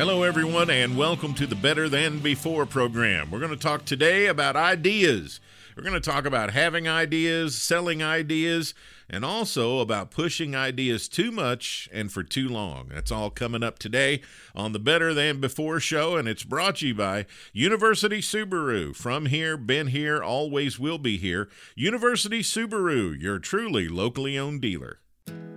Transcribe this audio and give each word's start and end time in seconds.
Hello, 0.00 0.22
everyone, 0.22 0.70
and 0.70 0.96
welcome 0.96 1.34
to 1.34 1.46
the 1.46 1.54
Better 1.54 1.86
Than 1.86 2.20
Before 2.20 2.64
program. 2.64 3.30
We're 3.30 3.38
going 3.38 3.50
to 3.50 3.56
talk 3.58 3.84
today 3.84 4.28
about 4.28 4.56
ideas. 4.56 5.40
We're 5.76 5.82
going 5.82 5.92
to 5.92 6.00
talk 6.00 6.24
about 6.24 6.52
having 6.52 6.88
ideas, 6.88 7.54
selling 7.54 8.02
ideas, 8.02 8.72
and 9.10 9.26
also 9.26 9.80
about 9.80 10.10
pushing 10.10 10.56
ideas 10.56 11.06
too 11.06 11.30
much 11.30 11.86
and 11.92 12.10
for 12.10 12.22
too 12.22 12.48
long. 12.48 12.88
That's 12.88 13.12
all 13.12 13.28
coming 13.28 13.62
up 13.62 13.78
today 13.78 14.22
on 14.54 14.72
the 14.72 14.78
Better 14.78 15.12
Than 15.12 15.38
Before 15.38 15.80
show, 15.80 16.16
and 16.16 16.26
it's 16.26 16.44
brought 16.44 16.76
to 16.76 16.88
you 16.88 16.94
by 16.94 17.26
University 17.52 18.22
Subaru. 18.22 18.96
From 18.96 19.26
here, 19.26 19.58
been 19.58 19.88
here, 19.88 20.22
always 20.22 20.78
will 20.78 20.96
be 20.96 21.18
here. 21.18 21.50
University 21.74 22.40
Subaru, 22.40 23.20
your 23.20 23.38
truly 23.38 23.86
locally 23.86 24.38
owned 24.38 24.62
dealer. 24.62 25.00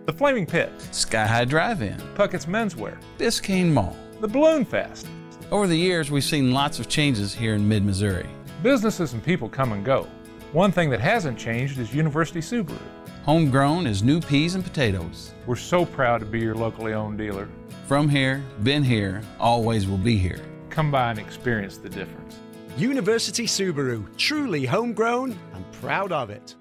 The 0.06 0.12
Flaming 0.12 0.46
Pit, 0.46 0.70
Sky 0.92 1.26
High 1.26 1.46
Drive-In, 1.46 1.98
Puckett's 2.16 2.46
Menswear, 2.46 2.98
Biscayne 3.18 3.72
Mall. 3.72 3.96
The 4.24 4.28
Balloon 4.30 4.64
Fest. 4.64 5.06
Over 5.52 5.68
the 5.68 5.76
years, 5.76 6.10
we've 6.10 6.24
seen 6.24 6.54
lots 6.54 6.80
of 6.80 6.88
changes 6.88 7.36
here 7.36 7.56
in 7.56 7.68
mid-Missouri. 7.68 8.30
Businesses 8.62 9.12
and 9.12 9.22
people 9.22 9.50
come 9.50 9.74
and 9.74 9.84
go. 9.84 10.08
One 10.54 10.72
thing 10.72 10.90
that 10.92 11.02
hasn't 11.02 11.38
changed 11.38 11.78
is 11.78 11.94
University 11.94 12.40
Subaru. 12.40 12.80
Homegrown 13.26 13.86
is 13.86 14.02
new 14.02 14.22
peas 14.22 14.56
and 14.56 14.64
potatoes. 14.64 15.34
We're 15.46 15.58
so 15.58 15.86
proud 15.86 16.20
to 16.20 16.26
be 16.26 16.40
your 16.40 16.56
locally 16.56 16.94
owned 16.94 17.18
dealer. 17.18 17.50
From 17.86 18.08
here, 18.08 18.42
been 18.64 18.82
here, 18.82 19.22
always 19.42 19.88
will 19.88 19.98
be 19.98 20.18
here. 20.18 20.40
Come 20.70 20.90
by 20.90 21.10
and 21.10 21.20
experience 21.20 21.78
the 21.78 21.90
difference. 21.90 22.40
University 22.78 23.46
Subaru, 23.46 24.06
truly 24.16 24.66
homegrown 24.66 25.38
and 25.54 25.72
proud 25.74 26.14
of 26.14 26.30
it. 26.30 26.56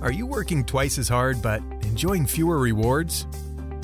Are 0.00 0.12
you 0.12 0.26
working 0.26 0.64
twice 0.64 0.96
as 0.96 1.08
hard 1.08 1.42
but 1.42 1.60
enjoying 1.82 2.24
fewer 2.24 2.58
rewards? 2.60 3.26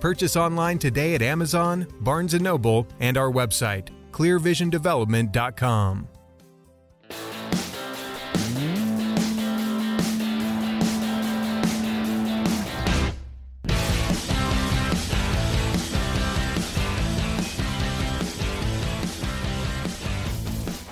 Purchase 0.00 0.36
online 0.36 0.78
today 0.78 1.14
at 1.14 1.22
Amazon, 1.22 1.86
Barnes 2.00 2.34
& 2.34 2.40
Noble, 2.40 2.86
and 3.00 3.16
our 3.16 3.30
website, 3.30 3.88
clearvisiondevelopment.com. 4.12 6.08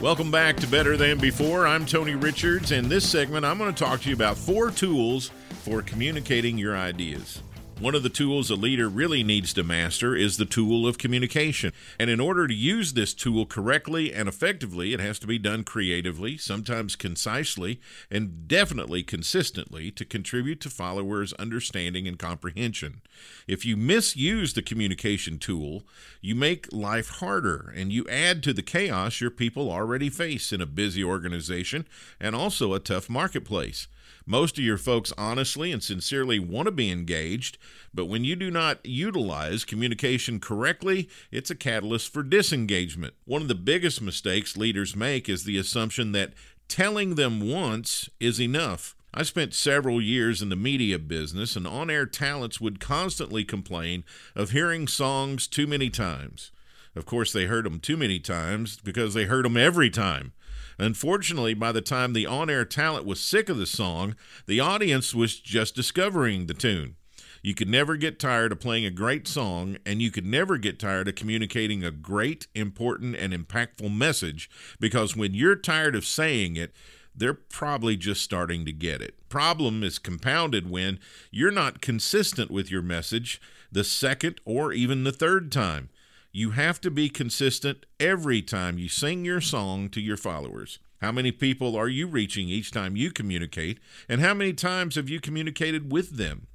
Welcome 0.00 0.30
back 0.30 0.56
to 0.58 0.68
Better 0.68 0.96
Than 0.96 1.18
Before. 1.18 1.66
I'm 1.66 1.84
Tony 1.84 2.14
Richards. 2.14 2.70
and 2.70 2.86
this 2.86 3.08
segment, 3.08 3.44
I'm 3.44 3.58
going 3.58 3.74
to 3.74 3.84
talk 3.84 4.02
to 4.02 4.08
you 4.08 4.14
about 4.14 4.36
four 4.36 4.70
tools 4.70 5.32
for 5.64 5.82
communicating 5.82 6.56
your 6.56 6.76
ideas. 6.76 7.42
One 7.78 7.94
of 7.94 8.02
the 8.02 8.08
tools 8.08 8.48
a 8.48 8.54
leader 8.54 8.88
really 8.88 9.22
needs 9.22 9.52
to 9.52 9.62
master 9.62 10.16
is 10.16 10.38
the 10.38 10.46
tool 10.46 10.88
of 10.88 10.96
communication. 10.96 11.74
And 12.00 12.08
in 12.08 12.20
order 12.20 12.48
to 12.48 12.54
use 12.54 12.94
this 12.94 13.12
tool 13.12 13.44
correctly 13.44 14.14
and 14.14 14.30
effectively, 14.30 14.94
it 14.94 15.00
has 15.00 15.18
to 15.18 15.26
be 15.26 15.38
done 15.38 15.62
creatively, 15.62 16.38
sometimes 16.38 16.96
concisely, 16.96 17.78
and 18.10 18.48
definitely 18.48 19.02
consistently 19.02 19.90
to 19.90 20.06
contribute 20.06 20.58
to 20.62 20.70
followers' 20.70 21.34
understanding 21.34 22.08
and 22.08 22.18
comprehension. 22.18 23.02
If 23.46 23.66
you 23.66 23.76
misuse 23.76 24.54
the 24.54 24.62
communication 24.62 25.38
tool, 25.38 25.82
you 26.22 26.34
make 26.34 26.72
life 26.72 27.10
harder 27.10 27.74
and 27.76 27.92
you 27.92 28.06
add 28.08 28.42
to 28.44 28.54
the 28.54 28.62
chaos 28.62 29.20
your 29.20 29.30
people 29.30 29.70
already 29.70 30.08
face 30.08 30.50
in 30.50 30.62
a 30.62 30.66
busy 30.66 31.04
organization 31.04 31.86
and 32.18 32.34
also 32.34 32.72
a 32.72 32.80
tough 32.80 33.10
marketplace. 33.10 33.86
Most 34.24 34.58
of 34.58 34.64
your 34.64 34.78
folks 34.78 35.12
honestly 35.16 35.72
and 35.72 35.82
sincerely 35.82 36.38
want 36.38 36.66
to 36.66 36.72
be 36.72 36.90
engaged, 36.90 37.58
but 37.94 38.06
when 38.06 38.24
you 38.24 38.36
do 38.36 38.50
not 38.50 38.84
utilize 38.84 39.64
communication 39.64 40.40
correctly, 40.40 41.08
it's 41.30 41.50
a 41.50 41.54
catalyst 41.54 42.12
for 42.12 42.22
disengagement. 42.22 43.14
One 43.24 43.42
of 43.42 43.48
the 43.48 43.54
biggest 43.54 44.02
mistakes 44.02 44.56
leaders 44.56 44.96
make 44.96 45.28
is 45.28 45.44
the 45.44 45.58
assumption 45.58 46.12
that 46.12 46.32
telling 46.68 47.14
them 47.14 47.48
once 47.50 48.08
is 48.20 48.40
enough. 48.40 48.96
I 49.14 49.22
spent 49.22 49.54
several 49.54 50.02
years 50.02 50.42
in 50.42 50.50
the 50.50 50.56
media 50.56 50.98
business, 50.98 51.56
and 51.56 51.66
on 51.66 51.88
air 51.88 52.04
talents 52.04 52.60
would 52.60 52.80
constantly 52.80 53.44
complain 53.44 54.04
of 54.34 54.50
hearing 54.50 54.86
songs 54.86 55.46
too 55.46 55.66
many 55.66 55.88
times. 55.88 56.50
Of 56.94 57.06
course, 57.06 57.32
they 57.32 57.46
heard 57.46 57.64
them 57.64 57.80
too 57.80 57.96
many 57.96 58.18
times 58.18 58.78
because 58.82 59.14
they 59.14 59.24
heard 59.24 59.44
them 59.44 59.56
every 59.56 59.90
time. 59.90 60.32
Unfortunately, 60.78 61.54
by 61.54 61.72
the 61.72 61.80
time 61.80 62.12
the 62.12 62.26
on 62.26 62.50
air 62.50 62.64
talent 62.64 63.06
was 63.06 63.20
sick 63.20 63.48
of 63.48 63.56
the 63.56 63.66
song, 63.66 64.14
the 64.46 64.60
audience 64.60 65.14
was 65.14 65.38
just 65.38 65.74
discovering 65.74 66.46
the 66.46 66.54
tune. 66.54 66.96
You 67.42 67.54
could 67.54 67.68
never 67.68 67.96
get 67.96 68.18
tired 68.18 68.52
of 68.52 68.60
playing 68.60 68.84
a 68.84 68.90
great 68.90 69.28
song, 69.28 69.76
and 69.86 70.02
you 70.02 70.10
could 70.10 70.26
never 70.26 70.58
get 70.58 70.80
tired 70.80 71.08
of 71.08 71.14
communicating 71.14 71.84
a 71.84 71.90
great, 71.90 72.48
important, 72.54 73.14
and 73.16 73.32
impactful 73.32 73.94
message 73.94 74.50
because 74.80 75.16
when 75.16 75.32
you're 75.32 75.56
tired 75.56 75.94
of 75.94 76.04
saying 76.04 76.56
it, 76.56 76.74
they're 77.14 77.34
probably 77.34 77.96
just 77.96 78.22
starting 78.22 78.64
to 78.64 78.72
get 78.72 79.00
it. 79.00 79.14
Problem 79.28 79.82
is 79.82 79.98
compounded 79.98 80.68
when 80.68 80.98
you're 81.30 81.50
not 81.50 81.80
consistent 81.80 82.50
with 82.50 82.70
your 82.70 82.82
message 82.82 83.40
the 83.72 83.84
second 83.84 84.40
or 84.44 84.72
even 84.72 85.04
the 85.04 85.12
third 85.12 85.50
time. 85.50 85.88
You 86.36 86.50
have 86.50 86.82
to 86.82 86.90
be 86.90 87.08
consistent 87.08 87.86
every 87.98 88.42
time 88.42 88.76
you 88.76 88.90
sing 88.90 89.24
your 89.24 89.40
song 89.40 89.88
to 89.88 90.02
your 90.02 90.18
followers. 90.18 90.78
How 91.00 91.10
many 91.10 91.32
people 91.32 91.74
are 91.76 91.88
you 91.88 92.06
reaching 92.06 92.50
each 92.50 92.70
time 92.70 92.94
you 92.94 93.10
communicate, 93.10 93.80
and 94.06 94.20
how 94.20 94.34
many 94.34 94.52
times 94.52 94.96
have 94.96 95.08
you 95.08 95.18
communicated 95.18 95.90
with 95.90 96.18
them? 96.18 96.48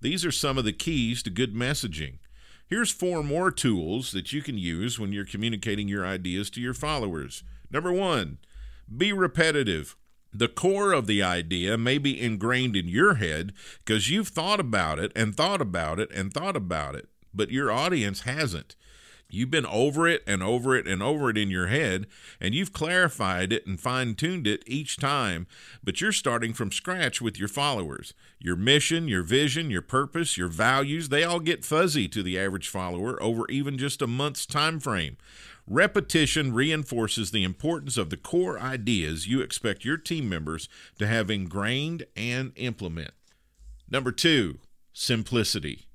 These 0.00 0.24
are 0.24 0.32
some 0.32 0.58
of 0.58 0.64
the 0.64 0.72
keys 0.72 1.22
to 1.22 1.30
good 1.30 1.54
messaging. 1.54 2.18
Here's 2.66 2.90
four 2.90 3.22
more 3.22 3.52
tools 3.52 4.10
that 4.10 4.32
you 4.32 4.42
can 4.42 4.58
use 4.58 4.98
when 4.98 5.12
you're 5.12 5.24
communicating 5.24 5.86
your 5.86 6.04
ideas 6.04 6.50
to 6.50 6.60
your 6.60 6.74
followers. 6.74 7.44
Number 7.70 7.92
one, 7.92 8.38
be 8.98 9.12
repetitive. 9.12 9.94
The 10.32 10.48
core 10.48 10.90
of 10.92 11.06
the 11.06 11.22
idea 11.22 11.78
may 11.78 11.98
be 11.98 12.20
ingrained 12.20 12.74
in 12.74 12.88
your 12.88 13.14
head 13.14 13.52
because 13.86 14.10
you've 14.10 14.26
thought 14.26 14.58
about 14.58 14.98
it 14.98 15.12
and 15.14 15.36
thought 15.36 15.60
about 15.60 16.00
it 16.00 16.10
and 16.10 16.34
thought 16.34 16.56
about 16.56 16.96
it, 16.96 17.08
but 17.32 17.52
your 17.52 17.70
audience 17.70 18.22
hasn't. 18.22 18.74
You've 19.30 19.50
been 19.50 19.66
over 19.66 20.06
it 20.08 20.22
and 20.26 20.42
over 20.42 20.76
it 20.76 20.86
and 20.86 21.02
over 21.02 21.30
it 21.30 21.38
in 21.38 21.50
your 21.50 21.68
head, 21.68 22.06
and 22.40 22.54
you've 22.54 22.72
clarified 22.72 23.52
it 23.52 23.66
and 23.66 23.80
fine 23.80 24.14
tuned 24.14 24.46
it 24.46 24.62
each 24.66 24.96
time, 24.96 25.46
but 25.82 26.00
you're 26.00 26.12
starting 26.12 26.52
from 26.52 26.72
scratch 26.72 27.20
with 27.20 27.38
your 27.38 27.48
followers. 27.48 28.14
Your 28.38 28.56
mission, 28.56 29.08
your 29.08 29.22
vision, 29.22 29.70
your 29.70 29.82
purpose, 29.82 30.36
your 30.36 30.48
values, 30.48 31.08
they 31.08 31.24
all 31.24 31.40
get 31.40 31.64
fuzzy 31.64 32.08
to 32.08 32.22
the 32.22 32.38
average 32.38 32.68
follower 32.68 33.22
over 33.22 33.48
even 33.48 33.78
just 33.78 34.02
a 34.02 34.06
month's 34.06 34.46
time 34.46 34.80
frame. 34.80 35.16
Repetition 35.66 36.52
reinforces 36.52 37.30
the 37.30 37.44
importance 37.44 37.96
of 37.96 38.10
the 38.10 38.16
core 38.16 38.58
ideas 38.58 39.28
you 39.28 39.40
expect 39.40 39.84
your 39.84 39.96
team 39.96 40.28
members 40.28 40.68
to 40.98 41.06
have 41.06 41.30
ingrained 41.30 42.06
and 42.16 42.52
implement. 42.56 43.12
Number 43.88 44.10
two, 44.10 44.58
simplicity. 44.92 45.89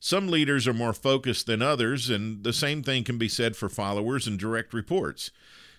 Some 0.00 0.28
leaders 0.28 0.66
are 0.68 0.74
more 0.74 0.92
focused 0.92 1.46
than 1.46 1.60
others, 1.60 2.08
and 2.08 2.44
the 2.44 2.52
same 2.52 2.82
thing 2.82 3.04
can 3.04 3.18
be 3.18 3.28
said 3.28 3.56
for 3.56 3.68
followers 3.68 4.26
and 4.26 4.38
direct 4.38 4.72
reports. 4.72 5.30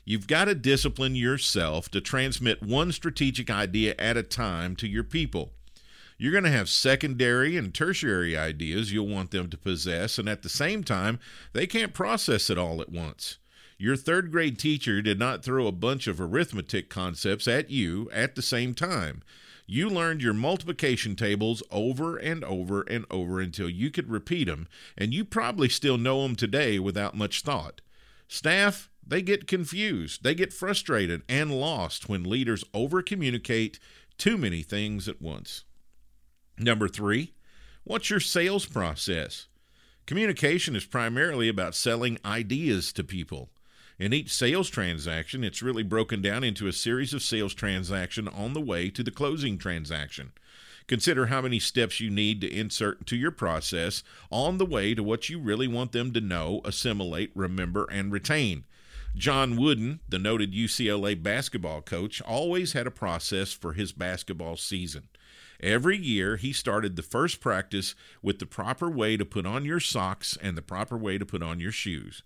You've 0.03 0.27
got 0.27 0.45
to 0.45 0.55
discipline 0.55 1.15
yourself 1.15 1.89
to 1.91 2.01
transmit 2.01 2.63
one 2.63 2.91
strategic 2.91 3.49
idea 3.49 3.95
at 3.97 4.17
a 4.17 4.23
time 4.23 4.75
to 4.77 4.87
your 4.87 5.03
people. 5.03 5.53
You're 6.17 6.33
going 6.33 6.43
to 6.43 6.49
have 6.49 6.67
secondary 6.67 7.55
and 7.55 7.73
tertiary 7.73 8.35
ideas 8.35 8.91
you'll 8.91 9.07
want 9.07 9.31
them 9.31 9.49
to 9.49 9.57
possess, 9.57 10.17
and 10.17 10.27
at 10.27 10.41
the 10.41 10.49
same 10.49 10.83
time, 10.83 11.19
they 11.53 11.65
can't 11.65 11.93
process 11.93 12.49
it 12.49 12.57
all 12.57 12.81
at 12.81 12.91
once. 12.91 13.37
Your 13.77 13.95
third 13.95 14.29
grade 14.29 14.59
teacher 14.59 15.01
did 15.01 15.17
not 15.17 15.45
throw 15.45 15.65
a 15.65 15.71
bunch 15.71 16.07
of 16.07 16.19
arithmetic 16.19 16.89
concepts 16.89 17.47
at 17.47 17.69
you 17.69 18.09
at 18.11 18.35
the 18.35 18.41
same 18.41 18.73
time. 18.73 19.23
You 19.71 19.87
learned 19.87 20.23
your 20.23 20.33
multiplication 20.33 21.15
tables 21.15 21.61
over 21.69 22.17
and 22.17 22.43
over 22.43 22.81
and 22.81 23.05
over 23.11 23.39
until 23.39 23.69
you 23.69 23.91
could 23.91 24.09
repeat 24.09 24.45
them, 24.45 24.67
and 24.97 25.13
you 25.13 25.23
probably 25.23 25.69
still 25.69 25.99
know 25.99 26.23
them 26.23 26.35
today 26.35 26.79
without 26.79 27.15
much 27.15 27.43
thought. 27.43 27.81
Staff, 28.27 28.89
they 29.05 29.21
get 29.21 29.45
confused, 29.45 30.23
they 30.23 30.33
get 30.33 30.51
frustrated 30.51 31.21
and 31.29 31.51
lost 31.51 32.09
when 32.09 32.23
leaders 32.23 32.63
over 32.73 33.03
communicate 33.03 33.77
too 34.17 34.39
many 34.39 34.63
things 34.63 35.07
at 35.07 35.21
once. 35.21 35.65
Number 36.57 36.87
three, 36.87 37.35
what's 37.83 38.09
your 38.09 38.19
sales 38.19 38.65
process? 38.65 39.49
Communication 40.07 40.75
is 40.75 40.87
primarily 40.87 41.47
about 41.47 41.75
selling 41.75 42.17
ideas 42.25 42.91
to 42.93 43.03
people. 43.03 43.51
In 43.99 44.13
each 44.13 44.33
sales 44.33 44.69
transaction, 44.69 45.43
it's 45.43 45.61
really 45.61 45.83
broken 45.83 46.21
down 46.21 46.41
into 46.41 46.67
a 46.67 46.71
series 46.71 47.13
of 47.13 47.21
sales 47.21 47.53
transactions 47.53 48.29
on 48.33 48.53
the 48.53 48.61
way 48.61 48.89
to 48.89 49.03
the 49.03 49.11
closing 49.11 49.57
transaction. 49.57 50.31
Consider 50.87 51.25
how 51.25 51.41
many 51.41 51.59
steps 51.59 51.99
you 51.99 52.09
need 52.09 52.39
to 52.39 52.49
insert 52.49 52.99
into 52.99 53.17
your 53.17 53.31
process 53.31 54.01
on 54.31 54.57
the 54.57 54.65
way 54.65 54.95
to 54.95 55.03
what 55.03 55.27
you 55.27 55.37
really 55.37 55.67
want 55.67 55.91
them 55.91 56.13
to 56.13 56.21
know, 56.21 56.61
assimilate, 56.63 57.31
remember, 57.35 57.87
and 57.91 58.09
retain. 58.09 58.63
John 59.15 59.57
Wooden, 59.57 59.99
the 60.07 60.17
noted 60.17 60.53
UCLA 60.53 61.21
basketball 61.21 61.81
coach, 61.81 62.21
always 62.21 62.71
had 62.71 62.87
a 62.87 62.91
process 62.91 63.51
for 63.51 63.73
his 63.73 63.91
basketball 63.91 64.55
season. 64.55 65.09
Every 65.59 65.97
year, 65.97 66.37
he 66.37 66.53
started 66.53 66.95
the 66.95 67.03
first 67.03 67.41
practice 67.41 67.95
with 68.21 68.39
the 68.39 68.45
proper 68.45 68.89
way 68.89 69.17
to 69.17 69.25
put 69.25 69.45
on 69.45 69.65
your 69.65 69.81
socks 69.81 70.37
and 70.41 70.57
the 70.57 70.61
proper 70.61 70.97
way 70.97 71.17
to 71.17 71.25
put 71.25 71.43
on 71.43 71.59
your 71.59 71.73
shoes. 71.73 72.23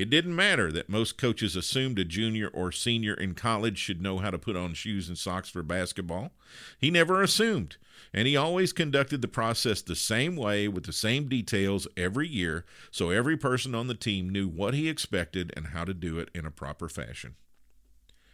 It 0.00 0.08
didn't 0.08 0.34
matter 0.34 0.72
that 0.72 0.88
most 0.88 1.18
coaches 1.18 1.54
assumed 1.54 1.98
a 1.98 2.06
junior 2.06 2.48
or 2.48 2.72
senior 2.72 3.12
in 3.12 3.34
college 3.34 3.76
should 3.76 4.00
know 4.00 4.16
how 4.16 4.30
to 4.30 4.38
put 4.38 4.56
on 4.56 4.72
shoes 4.72 5.08
and 5.10 5.18
socks 5.18 5.50
for 5.50 5.62
basketball. 5.62 6.32
He 6.78 6.90
never 6.90 7.22
assumed, 7.22 7.76
and 8.14 8.26
he 8.26 8.34
always 8.34 8.72
conducted 8.72 9.20
the 9.20 9.28
process 9.28 9.82
the 9.82 9.94
same 9.94 10.36
way 10.36 10.68
with 10.68 10.84
the 10.84 10.92
same 10.94 11.28
details 11.28 11.86
every 11.98 12.26
year 12.26 12.64
so 12.90 13.10
every 13.10 13.36
person 13.36 13.74
on 13.74 13.88
the 13.88 13.94
team 13.94 14.30
knew 14.30 14.48
what 14.48 14.72
he 14.72 14.88
expected 14.88 15.52
and 15.54 15.66
how 15.66 15.84
to 15.84 15.92
do 15.92 16.18
it 16.18 16.30
in 16.34 16.46
a 16.46 16.50
proper 16.50 16.88
fashion. 16.88 17.34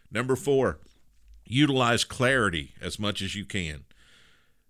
Number 0.08 0.36
four, 0.36 0.78
utilize 1.44 2.04
clarity 2.04 2.74
as 2.80 3.00
much 3.00 3.20
as 3.20 3.34
you 3.34 3.44
can. 3.44 3.86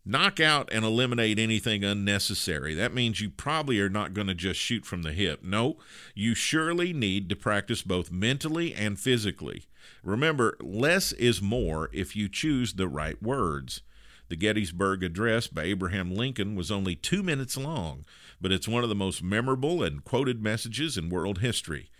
Knock 0.08 0.38
out 0.38 0.69
and 0.70 0.85
eliminate 0.85 1.37
anything 1.37 1.82
unnecessary. 1.82 2.76
That 2.76 2.94
means 2.94 3.20
you 3.20 3.29
probably 3.29 3.81
are 3.81 3.88
not 3.88 4.14
going 4.14 4.29
to 4.29 4.35
just 4.35 4.61
shoot 4.61 4.87
from 4.87 5.03
the 5.03 5.11
hip. 5.11 5.43
No, 5.43 5.79
you 6.14 6.32
surely 6.32 6.93
need 6.93 7.29
to 7.29 7.35
practice 7.35 7.82
both 7.82 8.12
mentally 8.12 8.73
and 8.73 9.00
physically. 9.00 9.64
Remember, 10.05 10.56
less 10.61 11.11
is 11.11 11.43
more 11.43 11.91
if 11.93 12.14
you 12.14 12.29
choose 12.29 12.75
the 12.75 12.87
right 12.87 13.20
words. 13.20 13.82
The 14.29 14.37
Gettysburg 14.37 15.03
Address 15.03 15.49
by 15.49 15.64
Abraham 15.64 16.14
Lincoln 16.14 16.55
was 16.55 16.70
only 16.70 16.94
two 16.94 17.25
minutes 17.25 17.56
long, 17.56 18.05
but 18.41 18.53
it's 18.53 18.69
one 18.69 18.85
of 18.85 18.88
the 18.88 18.94
most 18.94 19.25
memorable 19.25 19.82
and 19.82 20.05
quoted 20.05 20.41
messages 20.41 20.97
in 20.97 21.11
world 21.11 21.38
history. 21.38 21.91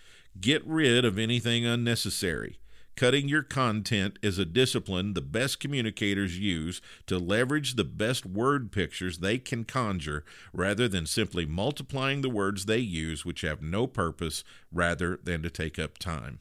Get 0.41 0.65
rid 0.65 1.05
of 1.05 1.19
anything 1.19 1.67
unnecessary. 1.67 2.61
Cutting 2.97 3.29
your 3.29 3.43
content 3.43 4.19
is 4.23 4.39
a 4.39 4.47
discipline 4.47 5.13
the 5.13 5.21
best 5.21 5.61
communicators 5.61 6.39
use 6.39 6.81
to 7.07 7.19
leverage 7.19 7.75
the 7.75 7.85
best 7.85 8.25
word 8.25 8.73
pictures 8.73 9.19
they 9.19 9.37
can 9.37 9.65
conjure 9.65 10.25
rather 10.55 10.89
than 10.89 11.05
simply 11.05 11.45
multiplying 11.45 12.23
the 12.23 12.31
words 12.31 12.65
they 12.65 12.79
use, 12.79 13.23
which 13.23 13.43
have 13.43 13.61
no 13.61 13.87
purpose, 13.87 14.45
rather 14.73 15.21
than 15.23 15.43
to 15.43 15.51
take 15.51 15.79
up 15.79 15.99
time. 15.99 16.41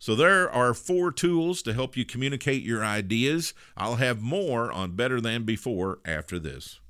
So, 0.00 0.16
there 0.16 0.50
are 0.50 0.74
four 0.74 1.12
tools 1.12 1.62
to 1.62 1.72
help 1.72 1.96
you 1.96 2.04
communicate 2.04 2.64
your 2.64 2.84
ideas. 2.84 3.54
I'll 3.76 3.96
have 3.96 4.20
more 4.20 4.72
on 4.72 4.96
Better 4.96 5.20
Than 5.20 5.44
Before 5.44 6.00
after 6.04 6.40
this. 6.40 6.80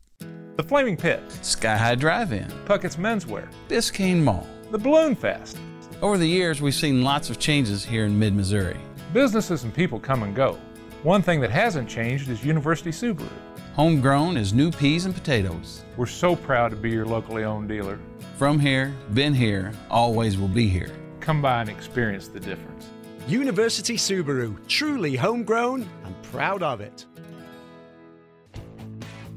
The 0.57 0.63
Flaming 0.63 0.97
Pit, 0.97 1.21
Sky 1.43 1.77
High 1.77 1.97
Drive 1.97 2.33
In, 2.33 2.51
Puckett's 2.65 2.97
Menswear, 2.97 3.47
Biscayne 3.69 4.23
Mall. 4.23 4.47
the 4.71 4.79
Balloon 4.79 5.15
Fest. 5.15 5.59
Over 6.03 6.19
the 6.19 6.27
years, 6.27 6.61
we've 6.61 6.75
seen 6.75 7.03
lots 7.03 7.31
of 7.31 7.39
changes 7.39 7.85
here 7.85 8.07
in 8.07 8.19
mid 8.19 8.35
Missouri. 8.35 8.77
Businesses 9.17 9.65
and 9.65 9.73
people 9.73 9.99
come 9.99 10.25
and 10.25 10.35
go. 10.37 10.59
One 11.03 11.23
thing 11.23 11.41
that 11.41 11.51
hasn't 11.51 11.89
changed 11.89 12.29
is 12.29 12.45
University 12.45 12.91
Subaru. 12.91 13.27
Homegrown 13.73 14.37
is 14.37 14.53
new 14.53 14.71
peas 14.71 15.07
and 15.07 15.15
potatoes. 15.15 15.87
We're 15.97 16.05
so 16.05 16.37
proud 16.37 16.69
to 16.73 16.77
be 16.77 16.91
your 16.91 17.07
locally 17.07 17.43
owned 17.43 17.67
dealer. 17.67 17.99
From 18.37 18.59
here, 18.59 18.95
been 19.15 19.33
here, 19.33 19.73
always 19.89 20.37
will 20.37 20.49
be 20.49 20.69
here. 20.69 20.91
Come 21.21 21.41
by 21.41 21.63
and 21.63 21.71
experience 21.71 22.29
the 22.29 22.41
difference. 22.41 22.91
University 23.27 23.97
Subaru, 23.97 24.55
truly 24.69 25.17
homegrown 25.17 25.89
and 26.05 26.23
proud 26.25 26.63
of 26.63 26.83
it. 26.83 27.07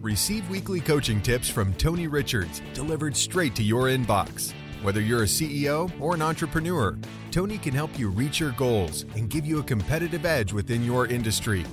Receive 0.01 0.49
weekly 0.49 0.81
coaching 0.81 1.21
tips 1.21 1.47
from 1.47 1.73
Tony 1.75 2.07
Richards 2.07 2.61
delivered 2.73 3.15
straight 3.15 3.55
to 3.55 3.63
your 3.63 3.85
inbox. 3.85 4.51
Whether 4.81 5.01
you're 5.01 5.23
a 5.23 5.25
CEO 5.25 5.91
or 5.99 6.15
an 6.15 6.21
entrepreneur, 6.21 6.97
Tony 7.31 7.57
can 7.57 7.73
help 7.73 7.99
you 7.99 8.09
reach 8.09 8.39
your 8.39 8.51
goals 8.51 9.03
and 9.15 9.29
give 9.29 9.45
you 9.45 9.59
a 9.59 9.63
competitive 9.63 10.25
edge 10.25 10.53
within 10.53 10.83
your 10.83 11.07
industry. 11.07 11.65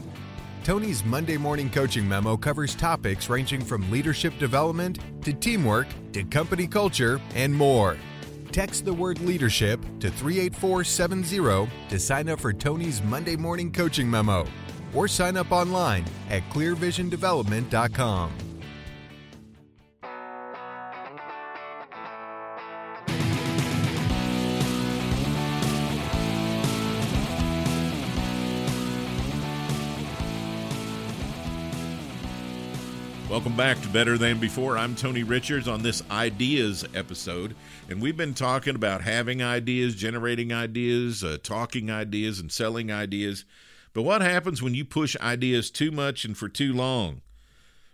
Tony's 0.65 1.05
Monday 1.05 1.37
morning 1.37 1.71
coaching 1.71 2.09
memo 2.09 2.37
covers 2.37 2.75
topics 2.75 3.31
ranging 3.31 3.61
from 3.61 3.89
leadership 3.91 4.37
development 4.41 4.99
to 5.23 5.33
teamwork 5.33 5.87
to 6.13 6.25
company 6.25 6.67
culture 6.67 7.21
and 7.37 7.55
more. 7.55 7.97
Text 8.51 8.85
the 8.85 8.93
word 8.93 9.21
leadership 9.21 9.81
to 10.01 10.11
38470 10.11 11.71
to 11.89 11.99
sign 12.01 12.29
up 12.29 12.41
for 12.41 12.53
Tony's 12.53 13.01
Monday 13.03 13.37
morning 13.37 13.71
coaching 13.71 14.11
memo 14.11 14.45
or 14.95 15.07
sign 15.07 15.37
up 15.37 15.53
online 15.53 16.05
at 16.31 16.43
clearvisiondevelopment.com. 16.51 18.46
Welcome 33.37 33.55
back 33.55 33.83
to 33.83 33.89
Better 33.89 34.17
Than 34.17 34.39
Before. 34.39 34.79
I'm 34.79 34.97
Tony 34.97 35.23
Richards 35.23 35.69
on 35.69 35.83
this 35.83 36.03
ideas 36.11 36.87
episode, 36.95 37.55
and 37.87 38.01
we've 38.01 38.17
been 38.17 38.33
talking 38.33 38.75
about 38.75 39.03
having 39.03 39.43
ideas, 39.43 39.95
generating 39.95 40.55
ideas, 40.55 41.23
uh, 41.23 41.37
talking 41.43 41.91
ideas, 41.91 42.41
and 42.41 42.51
selling 42.51 42.91
ideas. 42.91 43.45
But 43.93 44.05
what 44.05 44.23
happens 44.23 44.63
when 44.63 44.73
you 44.73 44.87
push 44.87 45.19
ideas 45.21 45.71
too 45.71 45.91
much 45.91 46.25
and 46.25 46.35
for 46.35 46.49
too 46.49 46.73
long? 46.73 47.21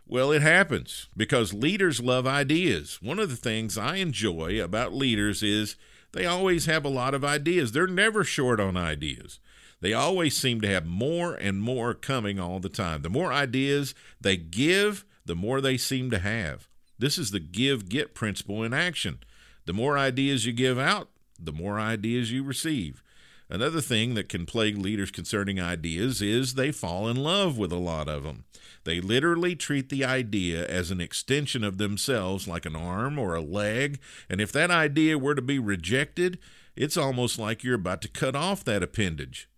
Well, 0.07 0.31
it 0.31 0.43
happens 0.43 1.09
because 1.17 1.53
leaders 1.53 2.01
love 2.01 2.25
ideas. 2.25 3.01
One 3.03 3.19
of 3.19 3.29
the 3.29 3.35
things 3.35 3.77
I 3.77 3.97
enjoy 3.97 4.63
about 4.63 4.95
leaders 4.95 5.43
is 5.43 5.75
they 6.13 6.25
always 6.25 6.67
have 6.67 6.85
a 6.85 6.89
lot 6.89 7.15
of 7.15 7.25
ideas. 7.25 7.73
They're 7.73 7.89
never 7.89 8.23
short 8.23 8.61
on 8.61 8.77
ideas. 8.77 9.41
They 9.81 9.93
always 9.93 10.37
seem 10.37 10.61
to 10.61 10.69
have 10.69 10.87
more 10.87 11.35
and 11.35 11.61
more 11.61 11.95
coming 11.95 12.39
all 12.39 12.61
the 12.61 12.69
time. 12.69 13.03
The 13.03 13.11
more 13.11 13.33
ideas 13.33 13.93
they 14.21 14.37
give, 14.37 15.05
the 15.25 15.37
more 15.37 15.61
they 15.61 15.77
seem 15.77 16.11
to 16.11 16.19
have. 16.19 16.69
This 16.99 17.19
is 17.19 17.31
the 17.31 17.41
give 17.41 17.89
get 17.89 18.15
principle 18.15 18.63
in 18.63 18.73
action. 18.73 19.19
The 19.67 19.73
more 19.73 19.97
ideas 19.97 20.47
you 20.47 20.53
give 20.53 20.79
out, 20.79 21.09
the 21.39 21.53
more 21.53 21.79
ideas 21.79 22.33
you 22.33 22.43
receive. 22.43 23.03
Another 23.49 23.81
thing 23.81 24.15
that 24.15 24.29
can 24.29 24.47
plague 24.47 24.79
leaders 24.79 25.11
concerning 25.11 25.61
ideas 25.61 26.23
is 26.23 26.55
they 26.55 26.73
fall 26.73 27.07
in 27.07 27.17
love 27.17 27.59
with 27.59 27.71
a 27.71 27.77
lot 27.77 28.09
of 28.09 28.23
them. 28.23 28.45
They 28.85 29.01
literally 29.01 29.55
treat 29.55 29.91
the 29.91 30.05
idea 30.05 30.67
as 30.67 30.91
an 30.91 31.01
extension 31.01 31.63
of 31.63 31.77
themselves, 31.79 32.49
like 32.49 32.65
an 32.65 32.75
arm 32.75 33.19
or 33.19 33.35
a 33.35 33.43
leg, 33.43 34.01
and 34.31 34.41
if 34.41 34.53
that 34.53 34.71
idea 34.71 35.19
were 35.19 35.35
to 35.35 35.43
be 35.43 35.59
rejected, 35.59 36.39
it's 36.75 36.97
almost 36.97 37.39
like 37.39 37.63
you're 37.63 37.75
about 37.75 38.01
to 38.03 38.09
cut 38.09 38.35
off 38.35 38.65
that 38.65 38.83
appendage. 38.83 39.49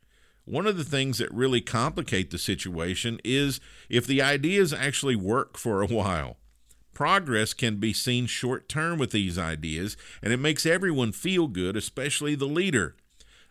One 0.44 0.66
of 0.66 0.76
the 0.76 0.84
things 0.84 1.18
that 1.18 1.32
really 1.32 1.60
complicate 1.60 2.30
the 2.30 2.38
situation 2.38 3.18
is 3.24 3.60
if 3.88 4.06
the 4.06 4.20
ideas 4.20 4.72
actually 4.72 5.16
work 5.16 5.56
for 5.56 5.80
a 5.80 5.86
while. 5.86 6.36
Progress 6.92 7.54
can 7.54 7.76
be 7.76 7.92
seen 7.92 8.26
short 8.26 8.68
term 8.68 8.98
with 8.98 9.10
these 9.10 9.38
ideas, 9.38 9.96
and 10.22 10.32
it 10.32 10.38
makes 10.38 10.66
everyone 10.66 11.12
feel 11.12 11.48
good, 11.48 11.76
especially 11.76 12.34
the 12.34 12.44
leader. 12.44 12.94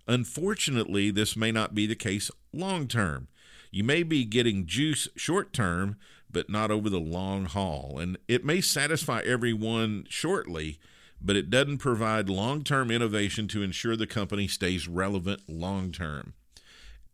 Unfortunately, 0.08 1.12
this 1.12 1.36
may 1.36 1.52
not 1.52 1.74
be 1.74 1.86
the 1.86 1.96
case 1.96 2.30
long 2.54 2.88
term. 2.88 3.28
You 3.72 3.84
may 3.84 4.04
be 4.04 4.24
getting 4.24 4.68
juice 4.68 5.08
short 5.16 5.52
term, 5.52 5.98
but 6.30 6.50
not 6.50 6.72
over 6.72 6.90
the 6.90 7.00
long 7.00 7.46
haul. 7.46 7.98
And 8.00 8.18
it 8.28 8.46
may 8.46 8.62
satisfy 8.62 9.22
everyone 9.26 10.06
shortly, 10.10 10.80
but 11.20 11.36
it 11.36 11.50
doesn't 11.50 11.80
provide 11.80 12.30
long 12.30 12.64
term 12.64 12.92
innovation 12.92 13.48
to 13.50 13.64
ensure 13.64 13.96
the 13.96 14.08
company 14.08 14.48
stays 14.48 14.88
relevant 14.88 15.42
long 15.50 15.92
term. 15.92 16.34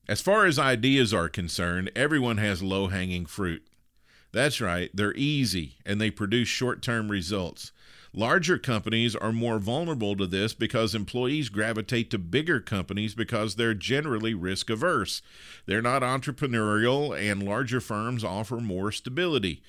As 0.10 0.22
far 0.22 0.48
as 0.48 0.58
ideas 0.58 1.14
are 1.14 1.30
concerned, 1.30 1.92
everyone 1.96 2.38
has 2.38 2.64
low 2.64 2.88
hanging 2.88 3.28
fruit. 3.28 3.62
That's 4.32 4.60
right, 4.60 4.90
they're 4.92 5.14
easy 5.16 5.76
and 5.86 6.02
they 6.02 6.10
produce 6.10 6.48
short 6.48 6.82
term 6.82 7.12
results. 7.12 7.72
Larger 8.12 8.58
companies 8.58 9.16
are 9.16 9.32
more 9.32 9.60
vulnerable 9.60 10.16
to 10.16 10.26
this 10.26 10.56
because 10.56 10.96
employees 10.96 11.50
gravitate 11.50 12.10
to 12.10 12.18
bigger 12.18 12.60
companies 12.60 13.14
because 13.14 13.54
they're 13.54 13.76
generally 13.76 14.34
risk 14.34 14.72
averse. 14.72 15.22
They're 15.68 15.80
not 15.80 16.02
entrepreneurial, 16.02 17.16
and 17.16 17.44
larger 17.44 17.80
firms 17.80 18.24
offer 18.24 18.58
more 18.58 18.92
stability. 18.92 19.62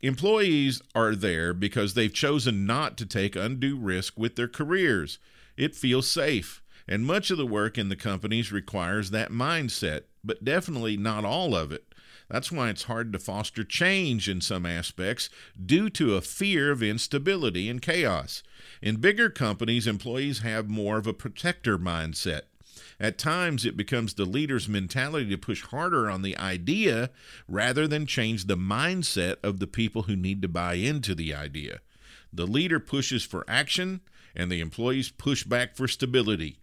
Employees 0.00 0.80
are 0.94 1.14
there 1.14 1.52
because 1.52 1.92
they've 1.92 2.14
chosen 2.14 2.64
not 2.64 2.96
to 2.96 3.04
take 3.04 3.36
undue 3.36 3.76
risk 3.76 4.18
with 4.18 4.36
their 4.36 4.48
careers. 4.48 5.18
It 5.58 5.76
feels 5.76 6.08
safe, 6.10 6.62
and 6.88 7.04
much 7.04 7.30
of 7.30 7.36
the 7.36 7.46
work 7.46 7.76
in 7.76 7.88
the 7.88 7.96
companies 7.96 8.50
requires 8.50 9.10
that 9.10 9.30
mindset, 9.30 10.02
but 10.24 10.44
definitely 10.44 10.96
not 10.96 11.24
all 11.24 11.54
of 11.54 11.70
it. 11.70 11.84
That's 12.28 12.52
why 12.52 12.68
it's 12.68 12.84
hard 12.84 13.12
to 13.12 13.18
foster 13.18 13.64
change 13.64 14.28
in 14.28 14.40
some 14.40 14.66
aspects 14.66 15.30
due 15.64 15.88
to 15.90 16.14
a 16.14 16.20
fear 16.20 16.70
of 16.70 16.82
instability 16.82 17.70
and 17.70 17.80
chaos. 17.80 18.42
In 18.82 18.96
bigger 18.96 19.30
companies, 19.30 19.86
employees 19.86 20.40
have 20.40 20.68
more 20.68 20.98
of 20.98 21.06
a 21.06 21.14
protector 21.14 21.78
mindset. 21.78 22.42
At 23.00 23.16
times, 23.16 23.64
it 23.64 23.76
becomes 23.76 24.14
the 24.14 24.24
leader's 24.24 24.68
mentality 24.68 25.30
to 25.30 25.38
push 25.38 25.62
harder 25.62 26.10
on 26.10 26.22
the 26.22 26.36
idea 26.36 27.10
rather 27.46 27.86
than 27.86 28.06
change 28.06 28.44
the 28.44 28.56
mindset 28.56 29.36
of 29.42 29.58
the 29.58 29.66
people 29.66 30.02
who 30.02 30.16
need 30.16 30.42
to 30.42 30.48
buy 30.48 30.74
into 30.74 31.14
the 31.14 31.32
idea. 31.34 31.80
The 32.32 32.46
leader 32.46 32.80
pushes 32.80 33.24
for 33.24 33.44
action, 33.48 34.00
and 34.34 34.50
the 34.50 34.60
employees 34.60 35.10
push 35.10 35.44
back 35.44 35.76
for 35.76 35.88
stability. 35.88 36.58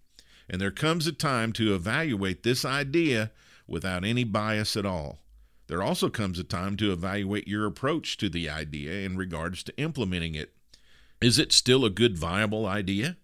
And 0.49 0.61
there 0.61 0.71
comes 0.71 1.07
a 1.07 1.11
time 1.11 1.53
to 1.53 1.73
evaluate 1.73 2.43
this 2.43 2.63
idea 2.63 3.31
without 3.67 4.05
any 4.05 4.23
bias 4.23 4.77
at 4.77 4.85
all. 4.85 5.19
There 5.67 5.81
also 5.81 6.09
comes 6.09 6.37
a 6.37 6.43
time 6.43 6.77
to 6.77 6.91
evaluate 6.91 7.47
your 7.47 7.65
approach 7.65 8.17
to 8.17 8.29
the 8.29 8.49
idea 8.49 9.05
in 9.05 9.17
regards 9.17 9.63
to 9.63 9.77
implementing 9.77 10.35
it. 10.35 10.53
Is 11.21 11.39
it 11.39 11.51
still 11.51 11.85
a 11.85 11.89
good, 11.89 12.17
viable 12.17 12.67
idea? 12.67 13.17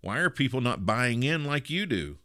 Why 0.00 0.18
are 0.18 0.30
people 0.30 0.60
not 0.60 0.86
buying 0.86 1.22
in 1.22 1.44
like 1.44 1.68
you 1.68 1.84
do? 1.86 2.18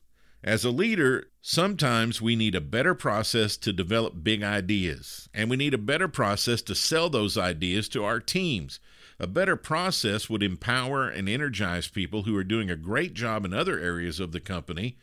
As 0.44 0.64
a 0.64 0.70
leader, 0.70 1.26
sometimes 1.42 2.22
we 2.22 2.36
need 2.36 2.56
a 2.56 2.62
better 2.62 2.96
process 2.96 3.58
to 3.58 3.74
develop 3.74 4.24
big 4.24 4.44
ideas, 4.44 5.28
and 5.34 5.50
we 5.50 5.58
need 5.58 5.74
a 5.74 5.80
better 5.80 6.08
process 6.08 6.62
to 6.64 6.76
sell 6.76 7.10
those 7.10 7.38
ideas 7.38 7.90
to 7.90 8.06
our 8.06 8.20
teams. 8.20 8.80
A 9.20 9.28
better 9.28 9.56
process 9.56 10.30
would 10.30 10.44
empower 10.44 11.08
and 11.08 11.28
energize 11.28 11.88
people 11.88 12.24
who 12.24 12.36
are 12.36 12.44
doing 12.44 12.70
a 12.70 12.76
great 12.76 13.14
job 13.14 13.46
in 13.46 13.54
other 13.54 13.80
areas 13.80 14.20
of 14.20 14.32
the 14.32 14.40
company 14.40 14.98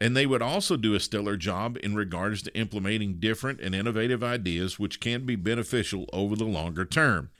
and 0.00 0.16
they 0.16 0.26
would 0.26 0.42
also 0.42 0.76
do 0.76 0.94
a 0.94 1.00
stellar 1.00 1.36
job 1.36 1.78
in 1.82 1.94
regards 1.94 2.42
to 2.42 2.54
implementing 2.56 3.14
different 3.20 3.60
and 3.60 3.74
innovative 3.74 4.22
ideas 4.22 4.78
which 4.78 5.00
can 5.00 5.24
be 5.24 5.36
beneficial 5.36 6.06
over 6.12 6.34
the 6.36 6.44
longer 6.44 6.84
term. 6.84 7.30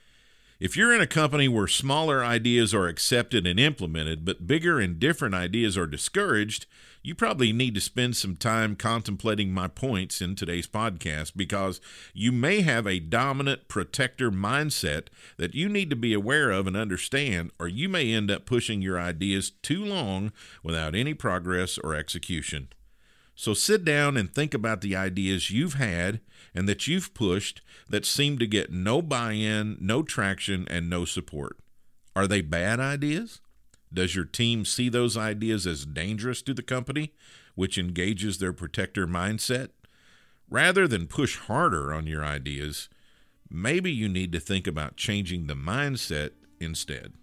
If 0.57 0.77
you're 0.77 0.93
in 0.93 1.01
a 1.01 1.07
company 1.07 1.49
where 1.49 1.67
smaller 1.67 2.23
ideas 2.23 2.73
are 2.73 2.87
accepted 2.87 3.45
and 3.45 3.59
implemented, 3.59 4.23
but 4.23 4.47
bigger 4.47 4.79
and 4.79 4.97
different 4.97 5.35
ideas 5.35 5.77
are 5.77 5.85
discouraged, 5.85 6.65
you 7.03 7.13
probably 7.13 7.51
need 7.51 7.75
to 7.75 7.81
spend 7.81 8.15
some 8.15 8.37
time 8.37 8.77
contemplating 8.77 9.51
my 9.51 9.67
points 9.67 10.21
in 10.21 10.33
today's 10.33 10.65
podcast 10.65 11.33
because 11.35 11.81
you 12.13 12.31
may 12.31 12.61
have 12.61 12.87
a 12.87 13.01
dominant 13.01 13.67
protector 13.67 14.31
mindset 14.31 15.07
that 15.35 15.53
you 15.55 15.67
need 15.67 15.89
to 15.89 15.95
be 15.97 16.13
aware 16.13 16.51
of 16.51 16.67
and 16.67 16.77
understand, 16.77 17.51
or 17.59 17.67
you 17.67 17.89
may 17.89 18.13
end 18.13 18.31
up 18.31 18.45
pushing 18.45 18.81
your 18.81 18.97
ideas 18.97 19.51
too 19.61 19.83
long 19.83 20.31
without 20.63 20.95
any 20.95 21.13
progress 21.13 21.77
or 21.77 21.93
execution. 21.93 22.69
So 23.35 23.53
sit 23.53 23.83
down 23.83 24.15
and 24.15 24.33
think 24.33 24.53
about 24.53 24.79
the 24.79 24.95
ideas 24.95 25.51
you've 25.51 25.73
had 25.73 26.21
and 26.53 26.69
that 26.69 26.87
you've 26.87 27.13
pushed 27.13 27.61
that 27.89 28.05
seem 28.05 28.39
to 28.39 28.47
get 28.47 28.71
no 28.71 29.01
buy 29.01 29.33
in, 29.33 29.77
no 29.81 30.03
traction, 30.03 30.65
and 30.69 30.89
no 30.89 31.03
support. 31.03 31.59
Are 32.15 32.27
they 32.27 32.39
bad 32.39 32.79
ideas? 32.79 33.41
Does 33.93 34.15
your 34.15 34.25
team 34.25 34.63
see 34.63 34.87
those 34.87 35.17
ideas 35.17 35.67
as 35.67 35.85
dangerous 35.85 36.41
to 36.43 36.53
the 36.53 36.63
company, 36.63 37.13
which 37.55 37.77
engages 37.77 38.37
their 38.37 38.53
protector 38.53 39.05
mindset? 39.05 39.69
Rather 40.49 40.87
than 40.87 41.07
push 41.07 41.37
harder 41.37 41.93
on 41.93 42.07
your 42.07 42.23
ideas, 42.23 42.87
maybe 43.49 43.91
you 43.91 44.07
need 44.07 44.31
to 44.31 44.39
think 44.39 44.65
about 44.65 44.95
changing 44.95 45.47
the 45.47 45.55
mindset 45.55 46.31
instead. 46.59 47.13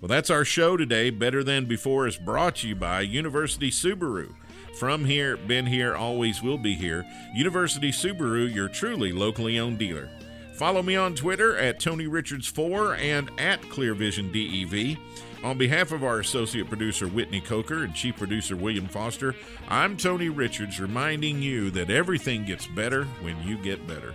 Well, 0.00 0.08
that's 0.08 0.28
our 0.28 0.44
show 0.44 0.76
today. 0.76 1.08
Better 1.08 1.42
Than 1.42 1.64
Before 1.64 2.06
is 2.06 2.18
brought 2.18 2.56
to 2.56 2.68
you 2.68 2.74
by 2.74 3.00
University 3.00 3.70
Subaru. 3.70 4.34
From 4.78 5.06
here, 5.06 5.38
been 5.38 5.64
here, 5.64 5.94
always 5.94 6.42
will 6.42 6.58
be 6.58 6.74
here. 6.74 7.06
University 7.34 7.90
Subaru, 7.90 8.52
your 8.52 8.68
truly 8.68 9.10
locally 9.10 9.58
owned 9.58 9.78
dealer. 9.78 10.10
Follow 10.52 10.82
me 10.82 10.96
on 10.96 11.14
Twitter 11.14 11.56
at 11.56 11.80
Tony 11.80 12.06
Richards4 12.06 12.98
and 12.98 13.30
at 13.40 13.62
ClearVisionDEV. 13.62 14.98
On 15.42 15.56
behalf 15.56 15.92
of 15.92 16.04
our 16.04 16.20
associate 16.20 16.68
producer 16.68 17.08
Whitney 17.08 17.40
Coker 17.40 17.84
and 17.84 17.94
chief 17.94 18.18
producer 18.18 18.54
William 18.54 18.88
Foster, 18.88 19.34
I'm 19.68 19.96
Tony 19.96 20.28
Richards 20.28 20.78
reminding 20.78 21.40
you 21.40 21.70
that 21.70 21.88
everything 21.88 22.44
gets 22.44 22.66
better 22.66 23.04
when 23.22 23.42
you 23.42 23.56
get 23.56 23.86
better. 23.86 24.14